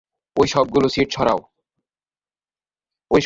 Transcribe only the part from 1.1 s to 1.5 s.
সরাও।